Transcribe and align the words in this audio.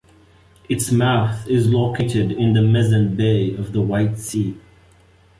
Its 0.67 0.91
mouth 0.91 1.47
is 1.47 1.69
located 1.71 2.31
in 2.31 2.53
the 2.53 2.59
Mezen 2.61 3.15
Bay 3.15 3.53
of 3.53 3.71
the 3.71 3.81
White 3.81 4.17
Sea. 4.17 4.57